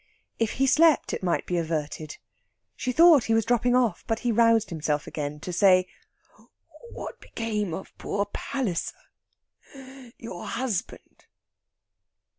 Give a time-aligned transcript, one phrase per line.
[0.39, 2.17] If he slept it might be averted.
[2.75, 5.85] She thought he was dropping off, but he roused himself again to say:
[6.91, 8.95] "What became of poor Palliser
[10.17, 11.25] your husband?"